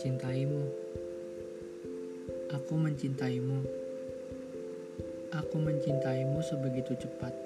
mencintaimu. 0.00 0.64
Aku 2.56 2.72
mencintaimu. 2.72 3.60
Aku 5.28 5.60
mencintaimu 5.60 6.40
sebegitu 6.40 6.96
cepat. 7.04 7.36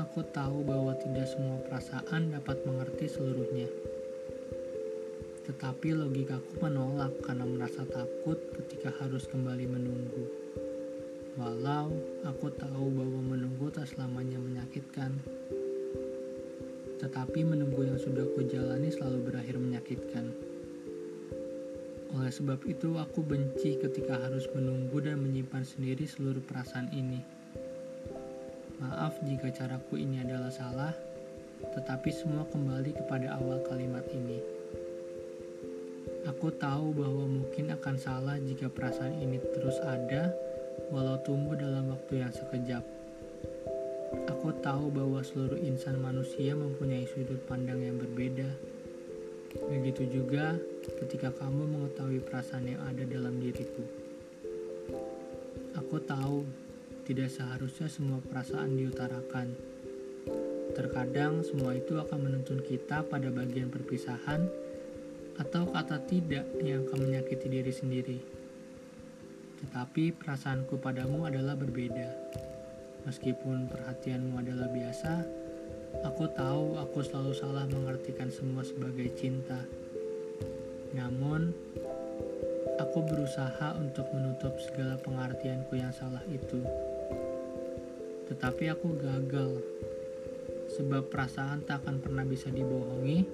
Aku 0.00 0.24
tahu 0.32 0.64
bahwa 0.64 0.96
tidak 0.96 1.28
semua 1.28 1.60
perasaan 1.68 2.32
dapat 2.32 2.64
mengerti 2.64 3.12
seluruhnya. 3.12 3.68
Tetapi 5.44 6.00
logikaku 6.00 6.64
menolak 6.64 7.12
karena 7.28 7.44
merasa 7.44 7.84
takut 7.84 8.40
ketika 8.56 8.88
harus 9.04 9.28
kembali 9.28 9.68
menunggu. 9.68 10.32
Walau 11.36 11.92
aku 12.24 12.56
tahu 12.56 12.88
bahwa 12.88 13.20
menunggu 13.36 13.68
tak 13.68 13.84
selamanya 13.84 14.40
menyakitkan. 14.40 15.12
Tetapi 17.04 17.44
menunggu 17.44 17.84
yang 17.84 18.00
sudah 18.00 18.24
kujalani 18.32 18.88
selalu 18.88 19.28
berakhir 19.28 19.60
menyakitkan. 19.60 20.49
Oleh 22.18 22.32
sebab 22.34 22.66
itu, 22.66 22.98
aku 22.98 23.22
benci 23.22 23.78
ketika 23.78 24.18
harus 24.18 24.50
menunggu 24.50 24.98
dan 24.98 25.22
menyimpan 25.22 25.62
sendiri 25.62 26.02
seluruh 26.10 26.42
perasaan 26.42 26.90
ini. 26.90 27.22
Maaf 28.82 29.20
jika 29.22 29.52
caraku 29.54 30.00
ini 30.00 30.18
adalah 30.24 30.50
salah, 30.50 30.90
tetapi 31.76 32.10
semua 32.10 32.48
kembali 32.50 32.96
kepada 32.98 33.38
awal 33.38 33.62
kalimat 33.62 34.02
ini. 34.10 34.40
Aku 36.26 36.50
tahu 36.50 36.96
bahwa 36.96 37.30
mungkin 37.30 37.70
akan 37.72 37.96
salah 38.00 38.36
jika 38.42 38.66
perasaan 38.66 39.14
ini 39.20 39.38
terus 39.54 39.78
ada, 39.84 40.34
walau 40.90 41.20
tumbuh 41.22 41.54
dalam 41.54 41.94
waktu 41.94 42.26
yang 42.26 42.32
sekejap. 42.34 42.82
Aku 44.26 44.50
tahu 44.58 44.90
bahwa 44.90 45.22
seluruh 45.22 45.60
insan 45.62 46.02
manusia 46.02 46.56
mempunyai 46.58 47.06
sudut 47.06 47.38
pandang 47.46 47.78
yang 47.84 48.00
berbeda. 48.00 48.48
Begitu 49.50 50.06
juga 50.06 50.54
ketika 51.02 51.34
kamu 51.34 51.66
mengetahui 51.66 52.22
perasaan 52.22 52.70
yang 52.70 52.78
ada 52.86 53.02
dalam 53.02 53.34
diriku. 53.42 53.82
Aku 55.74 55.98
tahu 55.98 56.46
tidak 57.02 57.34
seharusnya 57.34 57.90
semua 57.90 58.22
perasaan 58.22 58.78
diutarakan. 58.78 59.50
Terkadang 60.78 61.42
semua 61.42 61.74
itu 61.74 61.98
akan 61.98 62.30
menuntun 62.30 62.62
kita 62.62 63.02
pada 63.02 63.26
bagian 63.34 63.74
perpisahan 63.74 64.46
atau 65.34 65.66
kata 65.66 65.98
tidak 66.06 66.46
yang 66.62 66.86
akan 66.86 67.10
menyakiti 67.10 67.50
diri 67.50 67.72
sendiri. 67.74 68.18
Tetapi 69.66 70.14
perasaanku 70.14 70.78
padamu 70.78 71.26
adalah 71.26 71.58
berbeda. 71.58 72.14
Meskipun 73.02 73.66
perhatianmu 73.66 74.38
adalah 74.38 74.70
biasa, 74.70 75.26
aku 76.06 76.30
tahu 76.30 76.78
aku 76.78 77.02
selalu 77.02 77.32
salah 77.34 77.64
mengartikan 77.66 78.30
semua 78.30 78.62
sebagai 78.62 79.10
cinta. 79.18 79.58
Namun, 80.94 81.54
aku 82.78 82.98
berusaha 83.06 83.78
untuk 83.78 84.06
menutup 84.14 84.54
segala 84.62 84.98
pengertianku 85.02 85.74
yang 85.74 85.90
salah 85.90 86.22
itu. 86.30 86.62
Tetapi 88.30 88.64
aku 88.70 88.94
gagal, 88.98 89.62
sebab 90.78 91.10
perasaan 91.10 91.66
tak 91.66 91.82
akan 91.82 91.98
pernah 91.98 92.22
bisa 92.22 92.50
dibohongi 92.50 93.26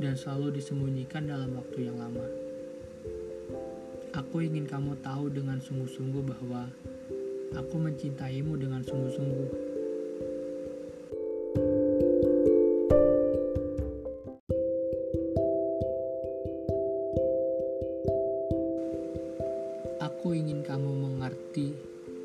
dan 0.00 0.16
selalu 0.16 0.56
disembunyikan 0.56 1.28
dalam 1.28 1.52
waktu 1.56 1.92
yang 1.92 2.00
lama. 2.00 2.26
Aku 4.12 4.44
ingin 4.44 4.68
kamu 4.68 5.00
tahu 5.00 5.32
dengan 5.32 5.56
sungguh-sungguh 5.60 6.24
bahwa 6.24 6.68
Aku 7.52 7.76
mencintaimu 7.76 8.56
dengan 8.56 8.80
sungguh-sungguh. 8.80 9.71
Aku 20.22 20.38
ingin 20.38 20.62
kamu 20.62 21.02
mengerti, 21.02 21.74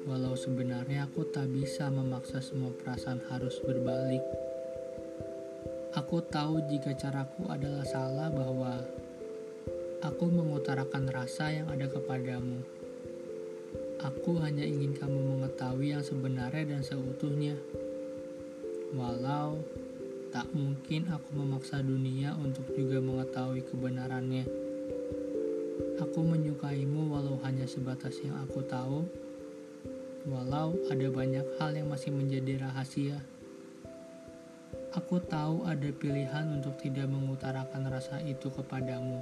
walau 0.05 0.37
sebenarnya 0.37 1.09
aku 1.09 1.33
tak 1.33 1.49
bisa 1.49 1.89
memaksa 1.89 2.45
semua 2.45 2.69
perasaan 2.69 3.17
harus 3.25 3.57
berbalik. 3.65 4.21
Aku 5.97 6.21
tahu 6.21 6.61
jika 6.69 6.93
caraku 6.93 7.49
adalah 7.49 7.81
salah 7.89 8.29
bahwa 8.29 8.85
aku 10.05 10.29
mengutarakan 10.29 11.09
rasa 11.09 11.49
yang 11.49 11.73
ada 11.73 11.89
kepadamu 11.89 12.61
Aku 14.05 14.45
hanya 14.45 14.61
ingin 14.61 14.93
kamu 14.93 15.17
mengetahui 15.17 15.97
yang 15.97 16.05
sebenarnya 16.05 16.77
dan 16.77 16.85
seutuhnya. 16.85 17.57
Walau 18.93 19.57
tak 20.29 20.45
mungkin 20.53 21.09
aku 21.09 21.33
memaksa 21.33 21.81
dunia 21.81 22.37
untuk 22.37 22.69
juga 22.77 23.01
mengetahui 23.01 23.65
kebenarannya. 23.65 24.66
Aku 25.97 26.21
menyukaimu 26.21 27.09
walau 27.09 27.41
hanya 27.41 27.65
sebatas 27.65 28.21
yang 28.21 28.37
aku 28.37 28.61
tahu. 28.69 29.01
Walau 30.29 30.77
ada 30.93 31.07
banyak 31.09 31.45
hal 31.57 31.73
yang 31.73 31.89
masih 31.89 32.13
menjadi 32.13 32.69
rahasia. 32.69 33.17
Aku 34.93 35.17
tahu 35.21 35.65
ada 35.65 35.89
pilihan 35.93 36.53
untuk 36.53 36.77
tidak 36.77 37.09
mengutarakan 37.09 37.89
rasa 37.89 38.21
itu 38.21 38.49
kepadamu 38.49 39.21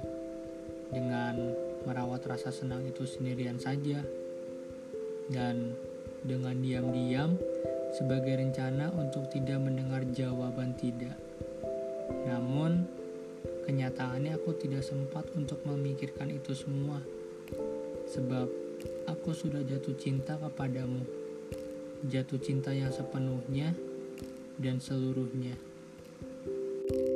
dengan 0.92 1.52
merawat 1.88 2.24
rasa 2.28 2.52
senang 2.52 2.84
itu 2.86 3.04
sendirian 3.04 3.58
saja 3.58 4.04
dan 5.32 5.74
dengan 6.22 6.58
diam-diam 6.62 7.34
sebagai 7.94 8.36
rencana 8.36 8.92
untuk 8.94 9.26
tidak 9.32 9.58
mendengar 9.62 10.04
jawaban 10.12 10.76
tidak 10.76 11.25
kenyataannya 13.86 14.34
aku 14.34 14.50
tidak 14.58 14.82
sempat 14.82 15.30
untuk 15.38 15.62
memikirkan 15.62 16.26
itu 16.34 16.58
semua. 16.58 16.98
Sebab 18.10 18.50
aku 19.06 19.30
sudah 19.30 19.62
jatuh 19.62 19.94
cinta 19.94 20.34
kepadamu. 20.34 21.06
Jatuh 22.02 22.42
cinta 22.42 22.74
yang 22.74 22.90
sepenuhnya 22.90 23.70
dan 24.58 24.82
seluruhnya. 24.82 25.54
thank 26.86 26.98
you 26.98 27.15